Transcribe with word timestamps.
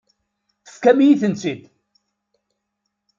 Tefkam-iyi-tent-id. 0.65 1.61